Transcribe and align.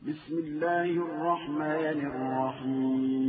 بسم 0.00 0.38
الله 0.38 0.90
الرحمن 0.90 1.98
الرحيم. 2.12 3.20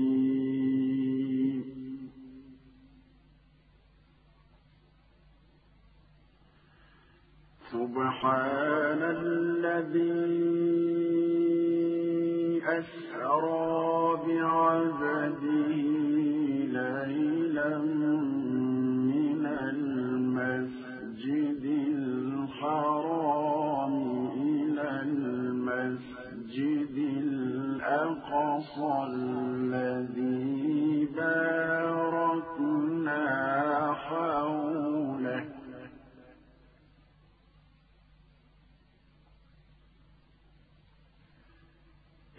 سبحان 7.71 9.01
الذي 9.01 10.20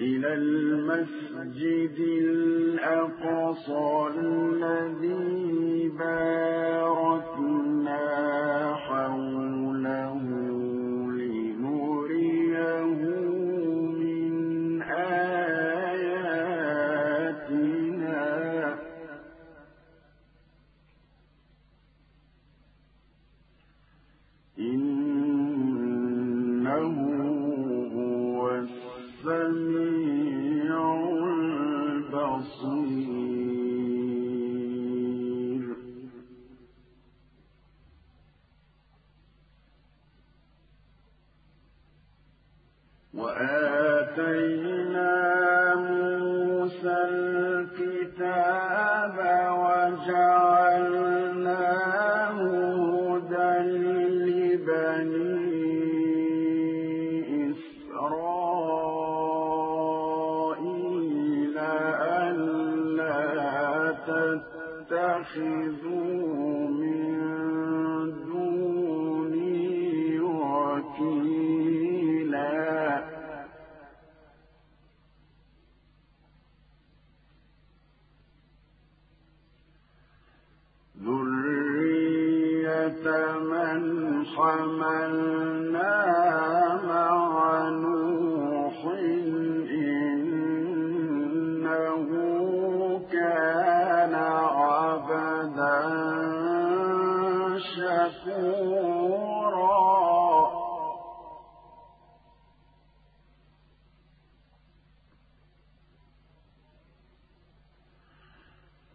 إلى 0.02 0.34
المسجد 0.34 1.98
الأقصى 1.98 4.08
الذي 4.18 5.88
بات 5.88 6.61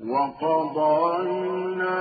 وقضينا 0.10 1.98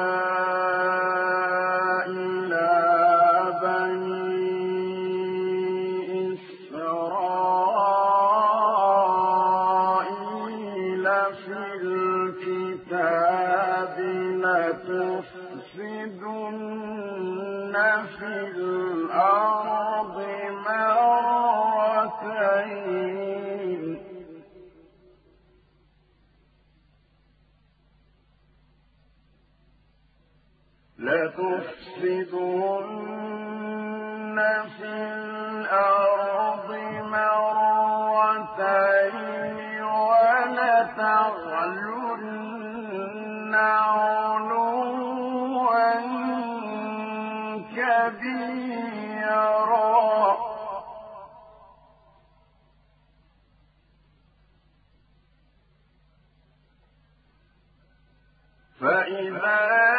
فإذا 58.87 59.96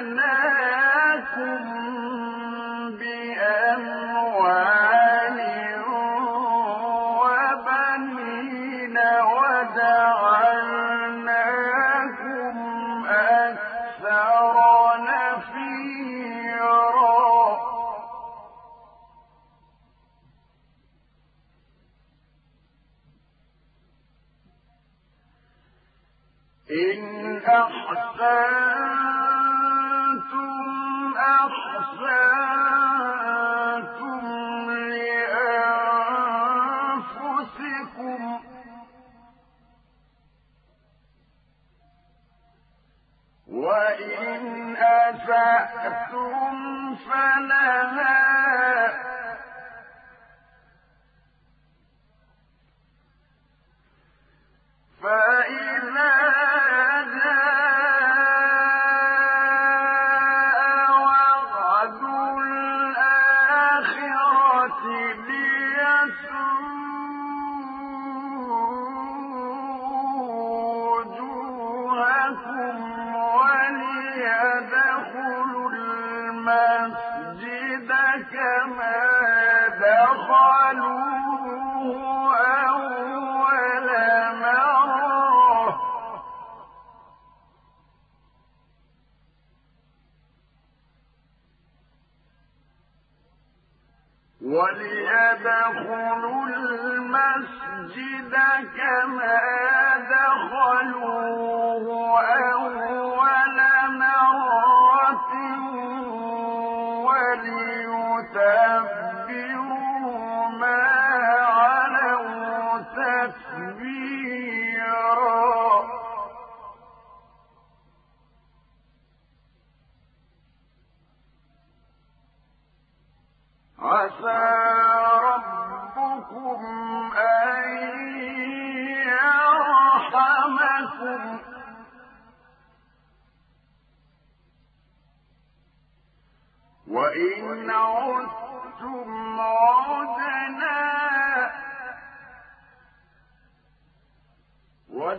الناس 0.00 0.29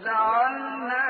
وجعلنا 0.02 1.01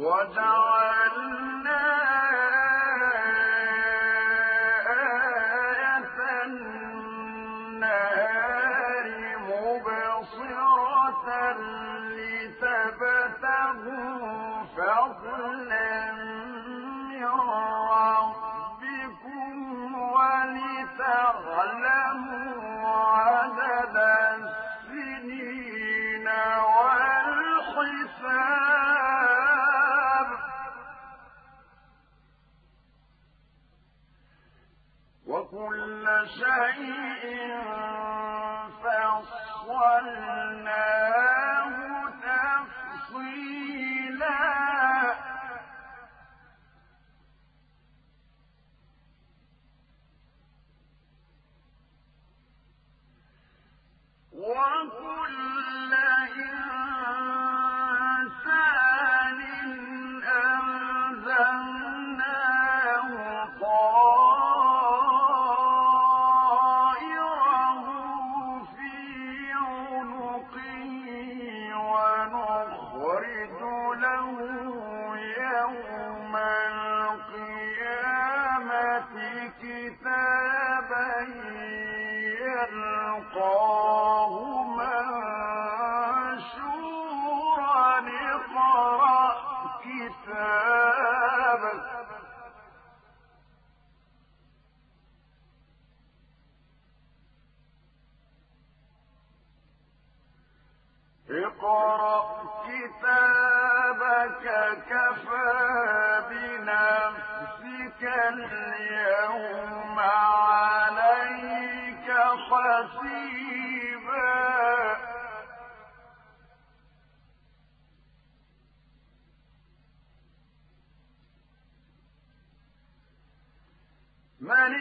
وجعلنا 0.00 0.69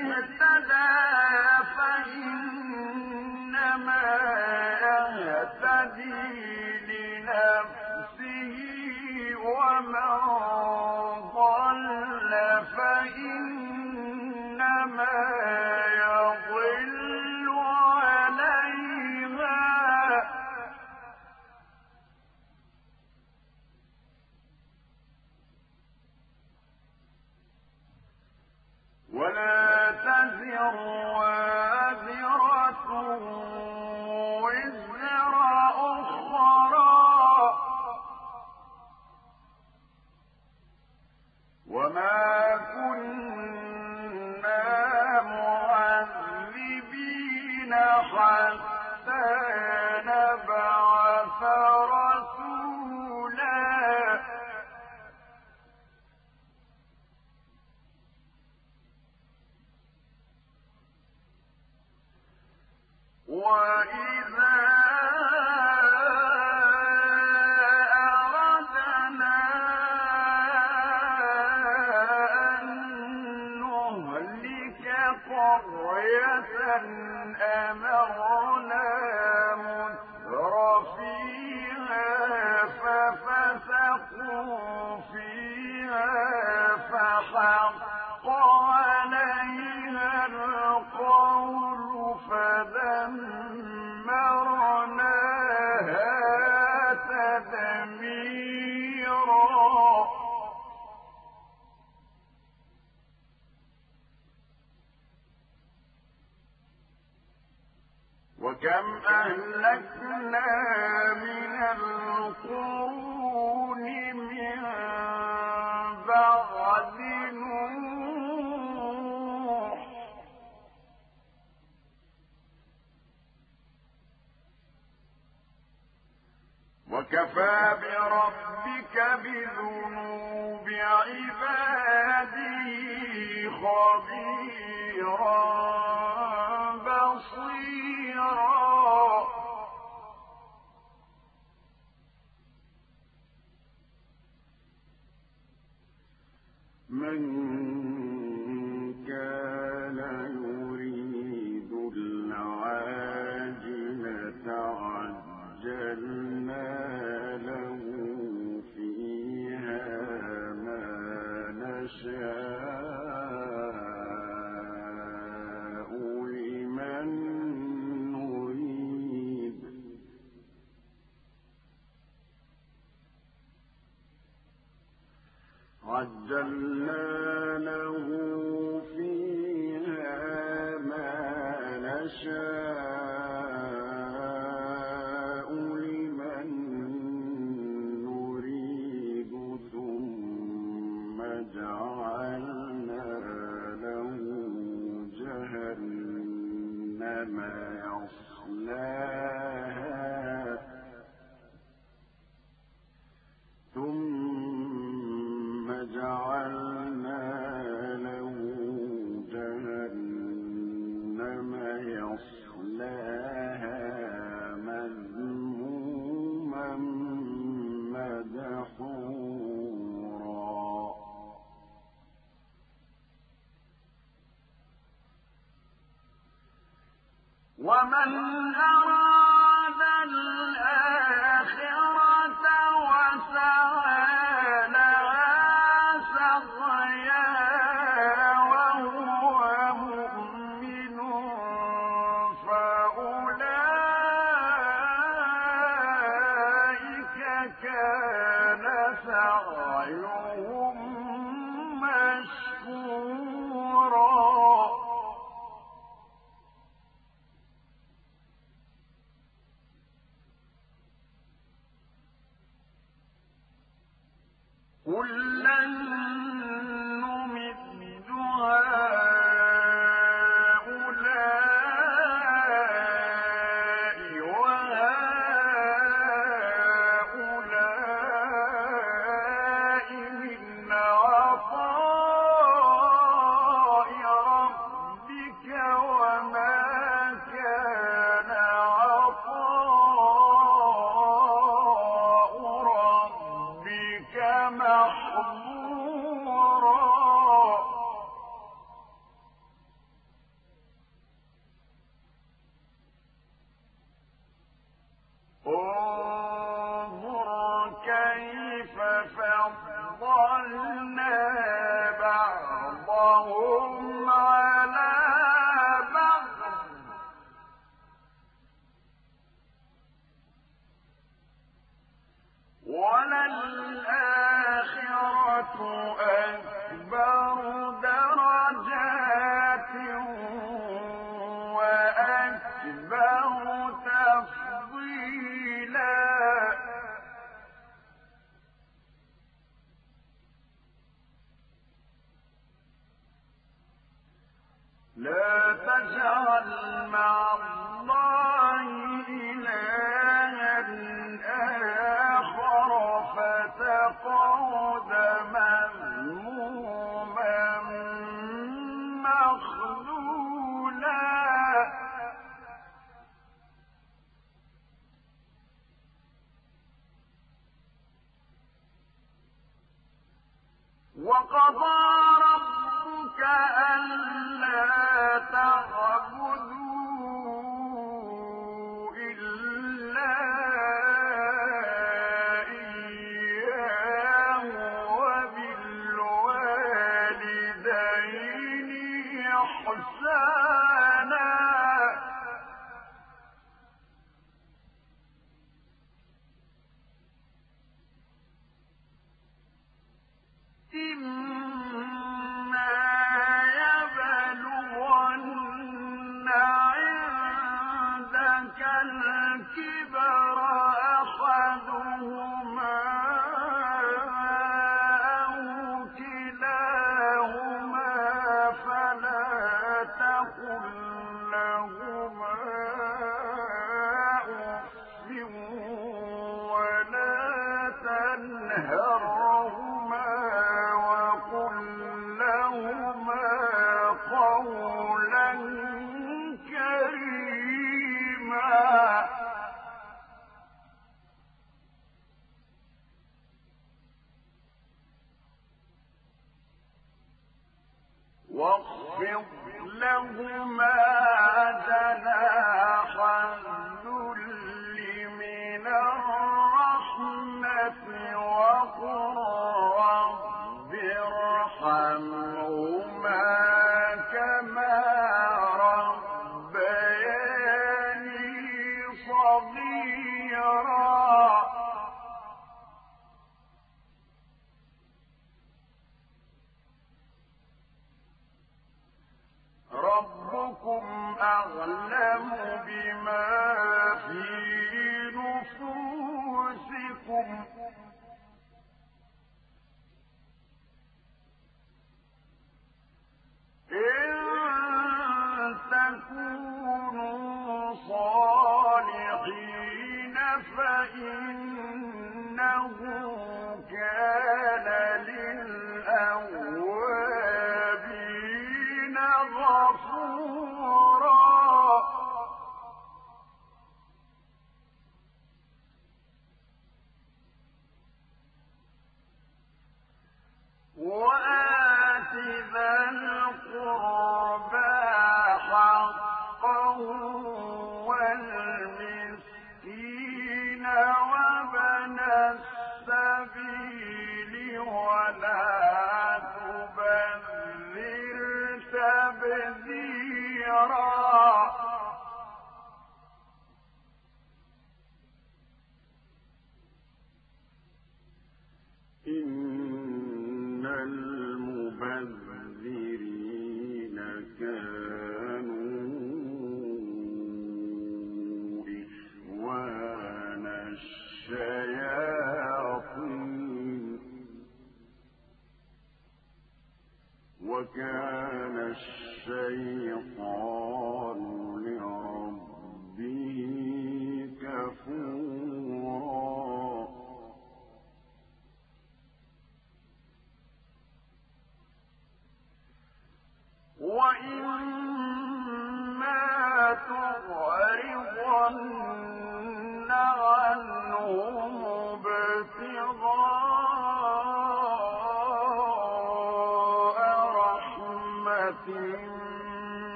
من 0.00 0.12
اهتدى 0.12 1.01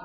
تقف 0.00 0.04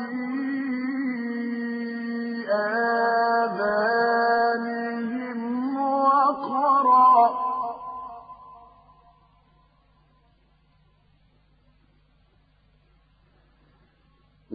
آذانهم 2.51 3.34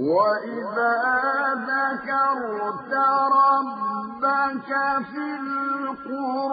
وإذا 0.01 0.97
ذكرت 1.69 2.93
ربك 3.37 4.71
في 5.13 5.25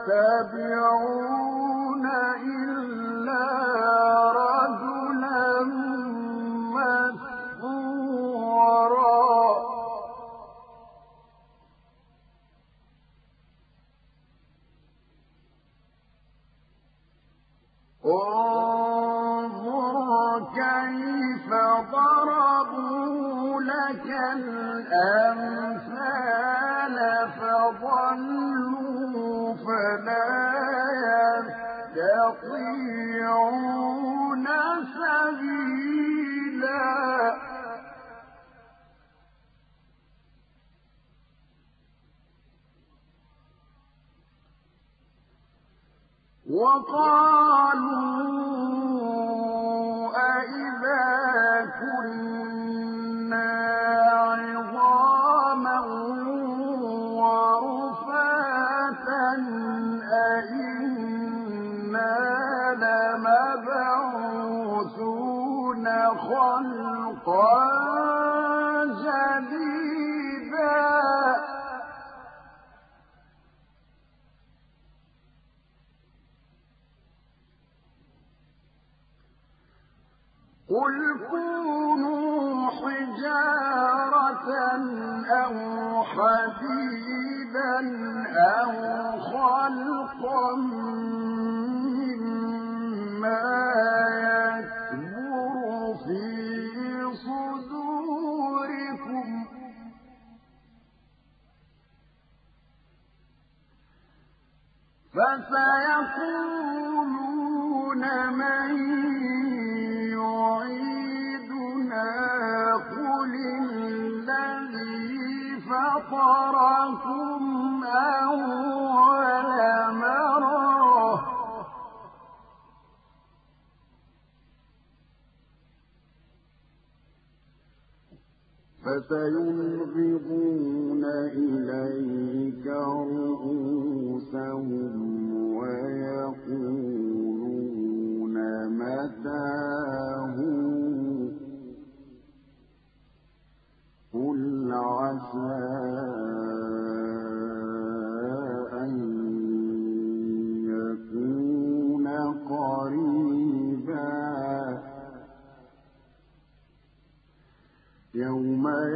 تتبعون 0.06 1.33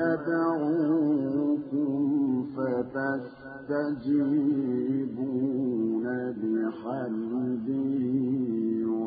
يدعوكم 0.04 1.88
فتستجيبون 4.98 6.06
بحمده 6.42 7.88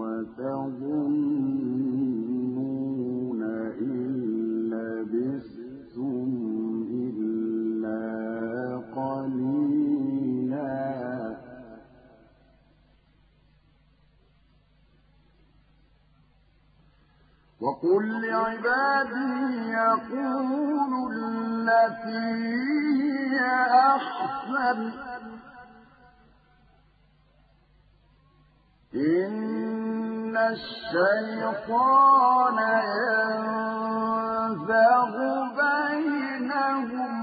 وتظنون 0.00 1.69
وقل 17.82 18.26
لعبادي 18.26 19.70
يقولوا 19.70 21.10
التي 21.12 22.28
هي 23.02 23.40
أحسن 23.96 24.92
إن 28.94 30.36
الشيطان 30.36 31.78
ينزغ 34.20 35.14
بينهم 35.60 37.14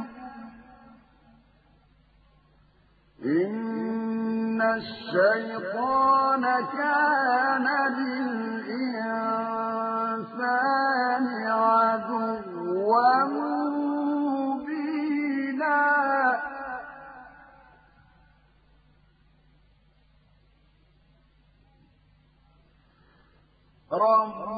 إن 3.25 4.61
الشيطان 4.61 6.43
كان 6.77 7.67
للإنسان 7.97 9.56
عدوا 11.47 13.23
مبينا 14.47 14.97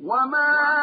وما 0.03 0.82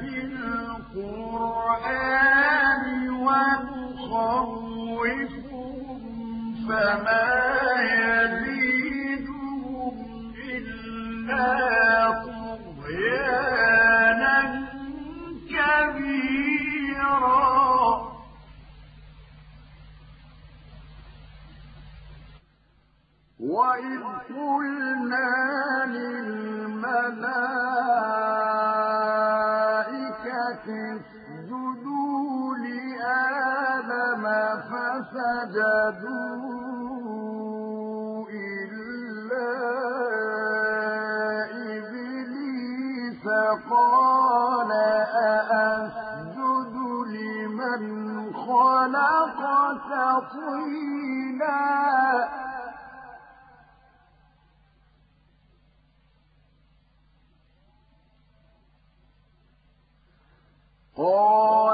فما 6.69 7.34
فسجدوا 35.01 36.65
إلا 38.29 39.51
إبليس 41.77 43.25
قال 43.69 44.71
أأسجد 45.15 46.75
لمن 47.07 47.83
خلق 48.33 49.39
طينا. 50.33 51.65
قال 60.97 61.64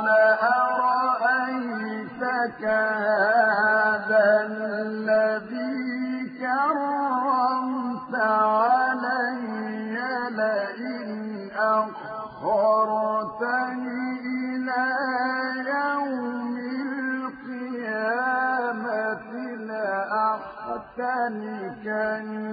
تهلكن 20.98 22.52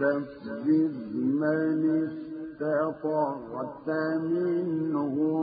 واستفزز 0.00 1.16
من 1.16 1.80
استطعت 2.06 3.88
منهم 4.22 5.36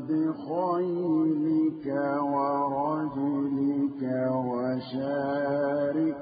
بخيلك 0.07 1.87
ورجلك 2.33 4.01
وشاركهم 4.45 6.18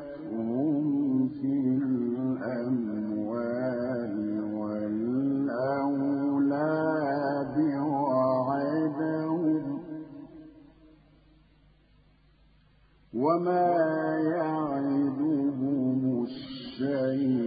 وما 13.38 14.18
يعدهم 14.34 16.02
الشيطان 16.26 17.47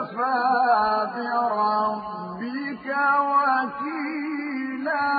وكفى 0.00 1.10
بربك 1.14 2.86
وكيلا. 3.60 5.10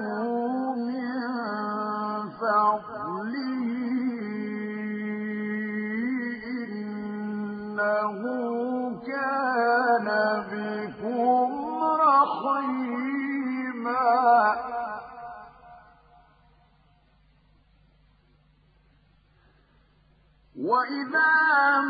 من 0.76 1.10
فضله 2.40 3.73
إنه 7.84 9.00
كان 9.06 10.08
بكم 10.50 11.50
رحيما. 12.00 13.44
وإذا 20.58 21.32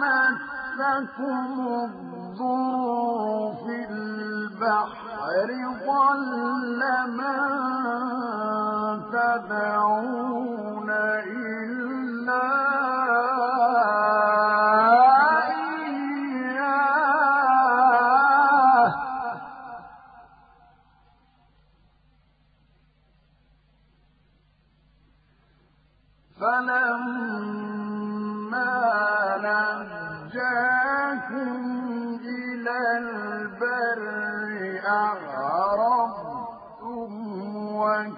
مسكم 0.03 1.51
الضر 1.85 3.25
في 3.67 3.77
البحر 3.91 5.49
ضل 5.87 6.81
من 7.11 7.41
تدعون 9.13 10.91
إلا 11.27 12.45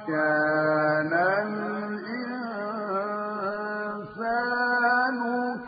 وكان 0.06 1.12
الإنسان 4.16 5.18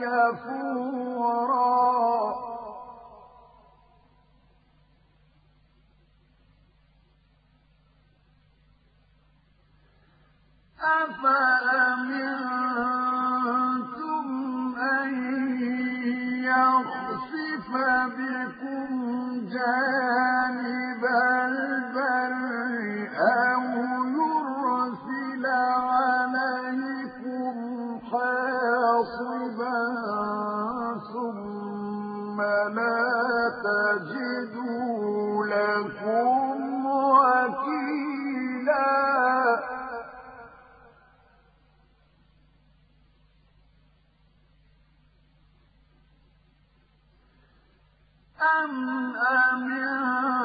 كفورا. 0.01 1.59
أفأمنتم 13.39 14.75
أن 14.79 15.11
يخسف 16.45 17.71
بكم 18.19 18.91
جانب 19.49 21.03
ثم 32.39 32.45
لا 32.45 33.51
تجدوا 33.65 35.45
لكم 35.47 36.87
وكيلا 36.87 38.39
أم 48.41 49.17
أمنتم 49.17 50.38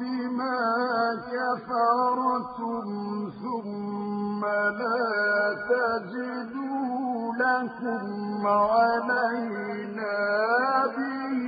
بما 0.00 0.60
كفرتم 1.32 2.86
ثم 3.42 4.42
لا 4.44 5.10
تجدوا 5.70 7.34
لكم 7.34 8.46
علينا 8.46 10.18
به 10.96 11.42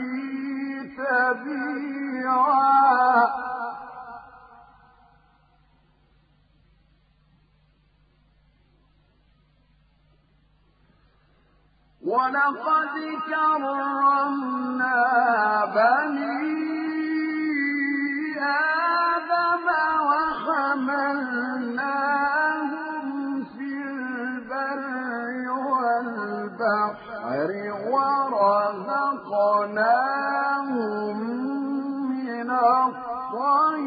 تبيعا. 0.98 2.62
ولقد 12.12 12.94
كرمنا 13.26 15.00
بني 15.74 16.52
آدم 18.42 19.66
وحملناهم 21.72 21.84
في 23.44 23.70
البر 23.90 25.34
والبحر 25.68 27.50
ورزقناهم 29.92 31.16
من 32.10 32.48
الطيبات 32.82 33.86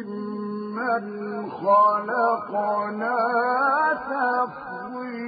ممن 0.05 1.05
خلقنا 1.49 3.17
تفضيلا. 4.09 5.25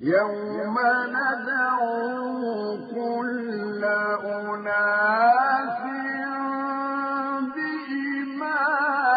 يوم 0.00 0.76
ندعو 1.14 2.78
كل 2.94 3.84
أناس 4.24 5.80
بإمامهم 7.54 9.07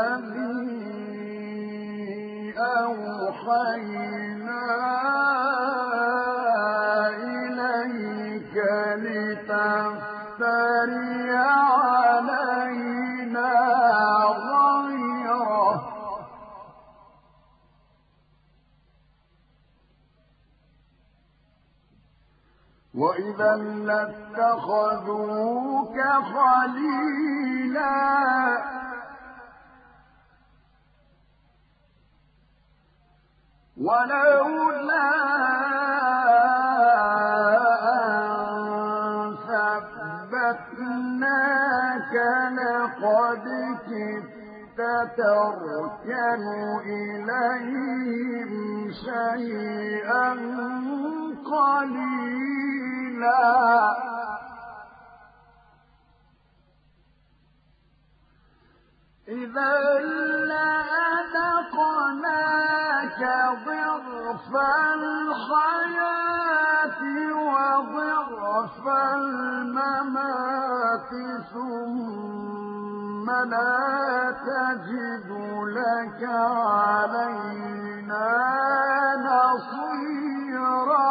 الذي 0.00 1.10
أوحينا 2.58 4.20
إليك 7.16 8.54
علينا 11.70 12.70
غيره. 14.50 15.80
وإذا 22.94 23.56
لاتخذوك 23.86 24.90
خليلا 26.34 27.90
ولولا 33.80 35.10
أن 37.92 39.36
ثبتناك 40.70 41.34
لقد 42.58 43.44
كدت 43.88 44.80
تركن 45.16 46.44
إليهم 46.86 48.52
شيئا 48.90 50.28
قليلا. 51.52 52.50
إذا 59.30 59.74
لأذقناك 60.50 61.10
ضعف 63.66 64.50
الحياة 64.94 67.00
وضعف 67.46 68.84
الممات 69.14 71.10
ثم 71.52 73.26
لا 73.30 73.84
تجد 74.46 75.30
لك 75.78 76.20
علينا 76.66 78.30
نصيرا. 79.30 81.10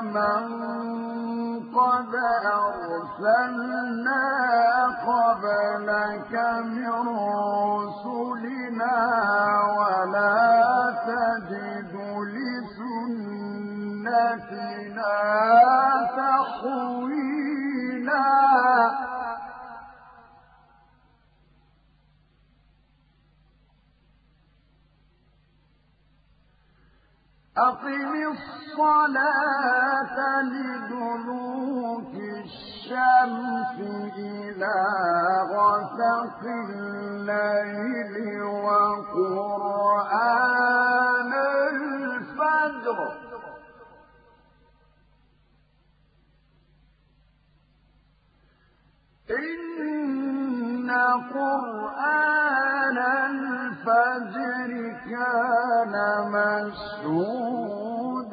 من 0.00 0.44
قد 1.70 2.14
أرسلنا 2.60 4.24
قبلك 5.06 6.34
من 6.62 7.08
رسلنا 7.78 8.96
ولا 9.78 10.38
تجد 11.06 11.94
لسنتنا 12.50 13.46
تحويلا. 16.16 17.50
أقم 27.56 28.12
الصلاة 28.32 28.59
لدلوك 30.52 32.14
الشمس 32.14 33.76
إلى 34.18 34.78
غسق 35.52 36.42
الليل 36.68 38.14
وقرآن 38.42 39.70
الفجر. 41.72 42.98
إن 49.30 50.90
قرآن 51.34 52.98
الفجر 53.30 54.70
كان 55.10 55.94
مشهودا 56.32 57.99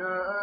جاءهم 0.00 0.39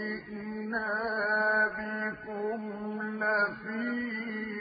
جئنا 0.00 0.88
بكم 1.78 2.62
لفيفا 3.20 4.60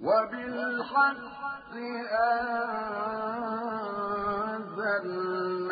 وبالحق 0.00 1.74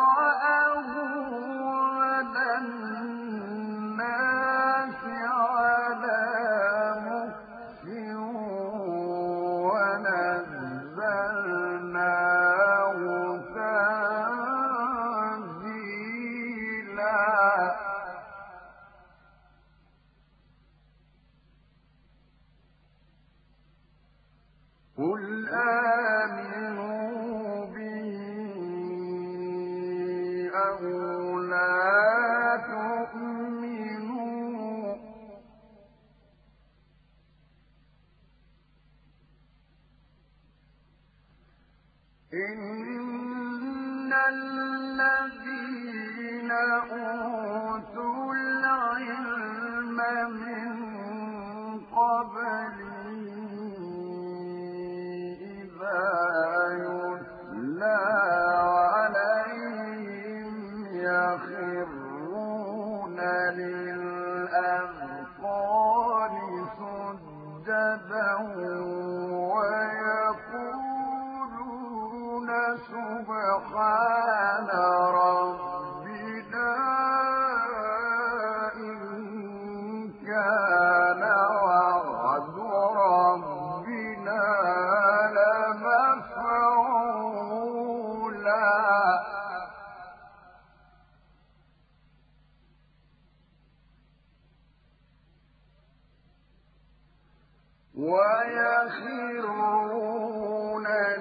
ويخرون 97.97 99.43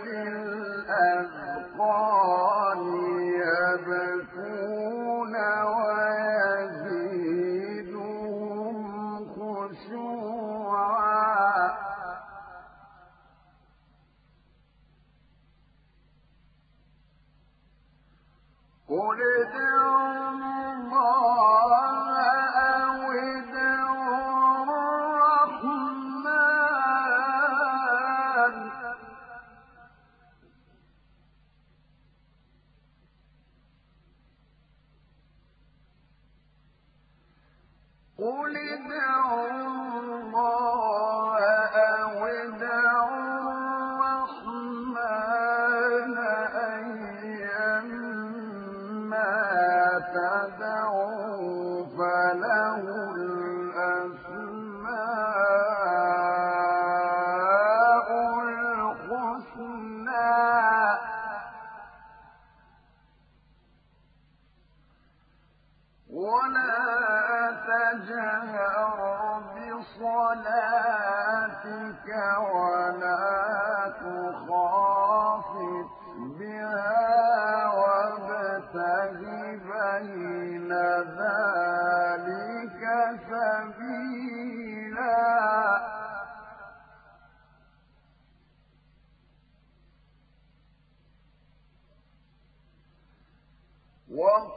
للأذقان 0.06 1.62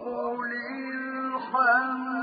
وقل 0.04 0.52
الحمد 1.34 2.13